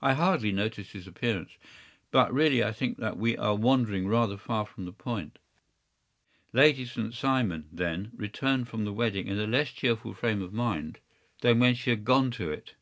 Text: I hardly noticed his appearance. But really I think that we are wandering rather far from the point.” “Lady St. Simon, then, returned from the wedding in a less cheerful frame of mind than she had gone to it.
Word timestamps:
I 0.00 0.14
hardly 0.14 0.52
noticed 0.52 0.92
his 0.92 1.08
appearance. 1.08 1.56
But 2.12 2.32
really 2.32 2.62
I 2.62 2.70
think 2.70 2.98
that 2.98 3.16
we 3.16 3.36
are 3.36 3.56
wandering 3.56 4.06
rather 4.06 4.36
far 4.36 4.64
from 4.64 4.84
the 4.84 4.92
point.” 4.92 5.40
“Lady 6.52 6.84
St. 6.84 7.12
Simon, 7.12 7.68
then, 7.72 8.12
returned 8.14 8.68
from 8.68 8.84
the 8.84 8.92
wedding 8.92 9.26
in 9.26 9.40
a 9.40 9.48
less 9.48 9.72
cheerful 9.72 10.14
frame 10.14 10.40
of 10.40 10.52
mind 10.52 11.00
than 11.40 11.74
she 11.74 11.90
had 11.90 12.04
gone 12.04 12.30
to 12.30 12.52
it. 12.52 12.76